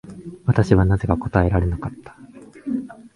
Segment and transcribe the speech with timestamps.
[0.45, 2.17] 私はなぜか答えられなかった。